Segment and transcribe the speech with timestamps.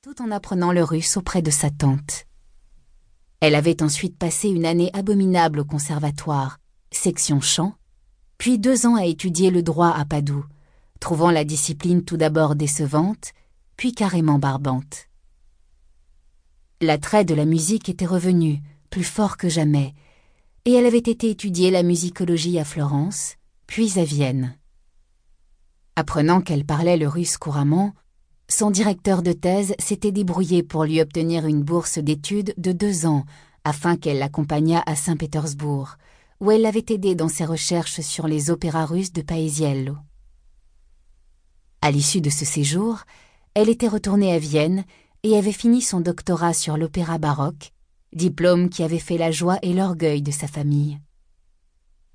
[0.00, 2.24] tout en apprenant le russe auprès de sa tante.
[3.40, 6.60] Elle avait ensuite passé une année abominable au conservatoire,
[6.92, 7.74] section chant,
[8.38, 10.44] puis deux ans à étudier le droit à Padoue,
[11.00, 13.32] trouvant la discipline tout d'abord décevante,
[13.76, 15.08] puis carrément barbante.
[16.80, 19.94] L'attrait de la musique était revenu, plus fort que jamais,
[20.64, 23.34] et elle avait été étudier la musicologie à Florence,
[23.66, 24.56] puis à Vienne.
[25.96, 27.94] Apprenant qu'elle parlait le russe couramment,
[28.48, 33.24] son directeur de thèse s'était débrouillé pour lui obtenir une bourse d'études de deux ans
[33.64, 35.96] afin qu'elle l'accompagnât à Saint-Pétersbourg,
[36.40, 39.96] où elle l'avait aidé dans ses recherches sur les opéras russes de Paesiello.
[41.82, 43.02] À l'issue de ce séjour,
[43.54, 44.84] elle était retournée à Vienne
[45.22, 47.72] et avait fini son doctorat sur l'opéra baroque,
[48.12, 50.98] diplôme qui avait fait la joie et l'orgueil de sa famille.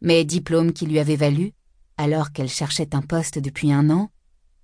[0.02, 1.54] Mais diplôme qui lui avait valu,
[1.98, 4.10] alors qu'elle cherchait un poste depuis un an,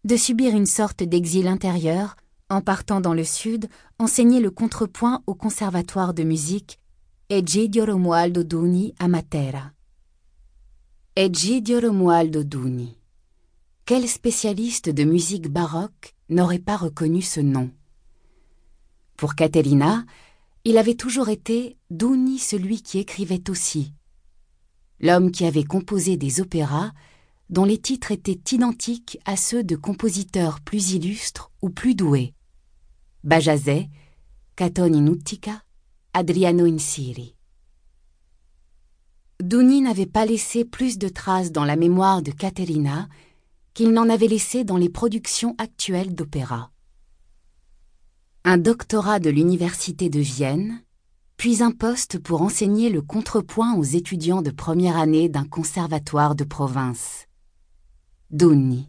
[0.06, 2.16] de subir une sorte d'exil intérieur
[2.50, 3.68] en partant dans le sud
[4.00, 6.80] enseigner le contrepoint au conservatoire de musique
[7.30, 9.72] Egidio Romualdo Duni à Matera.
[11.16, 12.98] Egidio Romualdo Duni.
[13.86, 17.70] Quel spécialiste de musique baroque n'aurait pas reconnu ce nom?
[19.18, 20.06] Pour Caterina,
[20.64, 23.94] il avait toujours été Duni celui qui écrivait aussi.
[25.02, 26.92] L'homme qui avait composé des opéras
[27.50, 32.34] dont les titres étaient identiques à ceux de compositeurs plus illustres ou plus doués.
[33.24, 33.90] Bajazet,
[34.56, 35.64] Caton in Uttica,
[36.14, 37.36] Adriano Insiri.
[39.42, 43.08] Duni n'avait pas laissé plus de traces dans la mémoire de Caterina
[43.74, 46.72] qu'il n'en avait laissé dans les productions actuelles d'opéra.
[48.44, 50.82] Un doctorat de l'Université de Vienne,
[51.38, 56.44] puis un poste pour enseigner le contrepoint aux étudiants de première année d'un conservatoire de
[56.44, 57.29] province.
[58.32, 58.88] Duni.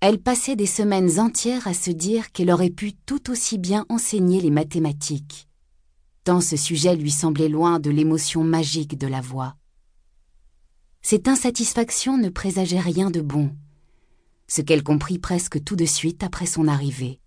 [0.00, 4.40] Elle passait des semaines entières à se dire qu'elle aurait pu tout aussi bien enseigner
[4.40, 5.48] les mathématiques,
[6.24, 9.54] tant ce sujet lui semblait loin de l'émotion magique de la voix.
[11.00, 13.54] Cette insatisfaction ne présageait rien de bon,
[14.48, 17.20] ce qu'elle comprit presque tout de suite après son arrivée.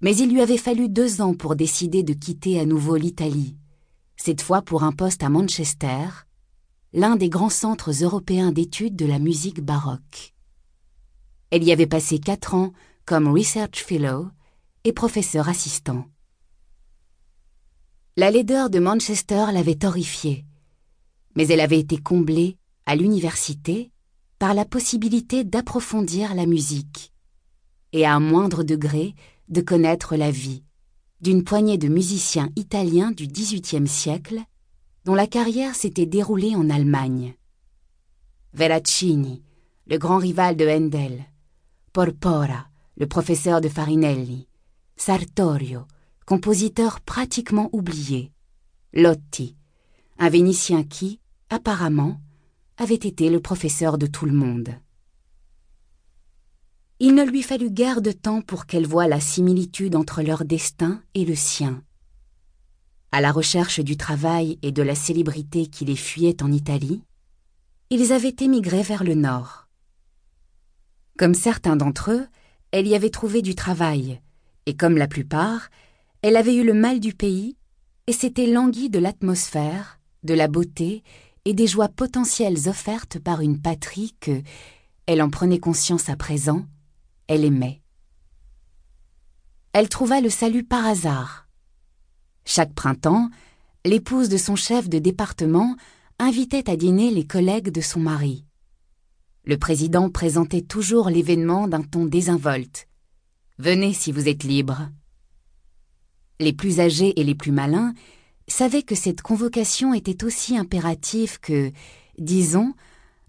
[0.00, 3.56] Mais il lui avait fallu deux ans pour décider de quitter à nouveau l'Italie,
[4.16, 6.06] cette fois pour un poste à Manchester,
[6.92, 10.34] l'un des grands centres européens d'études de la musique baroque.
[11.50, 12.72] Elle y avait passé quatre ans
[13.06, 14.28] comme Research Fellow
[14.84, 16.06] et professeur assistant.
[18.16, 20.44] La laideur de Manchester l'avait horrifiée,
[21.34, 23.90] mais elle avait été comblée, à l'université,
[24.38, 27.12] par la possibilité d'approfondir la musique
[27.92, 29.14] et à un moindre degré
[29.48, 30.62] de connaître la vie
[31.22, 34.42] d'une poignée de musiciens italiens du XVIIIe siècle
[35.04, 37.34] dont la carrière s'était déroulée en Allemagne.
[38.54, 39.42] Veracini,
[39.86, 41.24] le grand rival de Handel,
[41.92, 44.46] Porpora, le professeur de Farinelli,
[44.96, 45.86] Sartorio,
[46.26, 48.30] compositeur pratiquement oublié,
[48.92, 49.56] Lotti,
[50.18, 51.18] un Vénitien qui,
[51.50, 52.20] apparemment,
[52.76, 54.70] avait été le professeur de tout le monde.
[57.00, 61.02] Il ne lui fallut guère de temps pour qu'elle voie la similitude entre leur destin
[61.14, 61.82] et le sien
[63.12, 67.02] à la recherche du travail et de la célébrité qui les fuyait en Italie,
[67.90, 69.68] ils avaient émigré vers le nord.
[71.18, 72.26] Comme certains d'entre eux,
[72.70, 74.22] elle y avait trouvé du travail,
[74.64, 75.68] et comme la plupart,
[76.22, 77.56] elle avait eu le mal du pays
[78.06, 81.02] et s'était languie de l'atmosphère, de la beauté
[81.44, 84.42] et des joies potentielles offertes par une patrie que,
[85.06, 86.64] elle en prenait conscience à présent,
[87.26, 87.82] elle aimait.
[89.74, 91.48] Elle trouva le salut par hasard,
[92.44, 93.30] chaque printemps,
[93.84, 95.76] l'épouse de son chef de département
[96.18, 98.44] invitait à dîner les collègues de son mari.
[99.44, 102.88] Le président présentait toujours l'événement d'un ton désinvolte.
[103.58, 104.88] Venez si vous êtes libre.
[106.38, 107.92] Les plus âgés et les plus malins
[108.48, 111.72] savaient que cette convocation était aussi impérative que,
[112.18, 112.74] disons,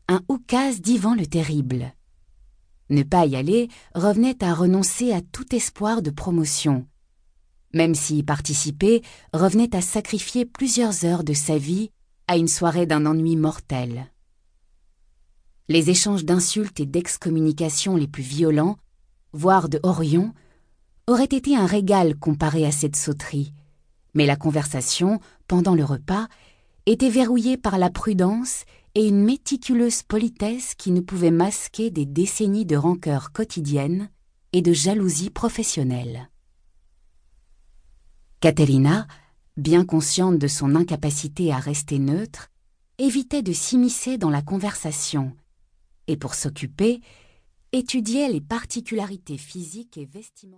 [0.08, 1.94] un oukase d'Ivan le Terrible.
[2.90, 6.86] Ne pas y aller revenait à renoncer à tout espoir de promotion,
[7.74, 9.02] même si participer
[9.34, 11.92] revenait à sacrifier plusieurs heures de sa vie
[12.28, 14.12] à une soirée d'un ennui mortel.
[15.70, 18.78] Les échanges d'insultes et d'excommunications les plus violents,
[19.32, 20.34] voire de horions,
[21.08, 23.54] auraient été un régal comparé à cette sauterie,
[24.14, 26.28] mais la conversation, pendant le repas,
[26.86, 28.66] était verrouillée par la prudence
[28.96, 34.10] et une méticuleuse politesse qui ne pouvait masquer des décennies de rancœur quotidienne
[34.52, 36.30] et de jalousie professionnelle.
[38.44, 39.08] Caterina,
[39.56, 42.50] bien consciente de son incapacité à rester neutre,
[42.98, 45.34] évitait de s'immiscer dans la conversation,
[46.08, 47.00] et pour s'occuper,
[47.72, 50.52] étudiait les particularités physiques et vestimentales.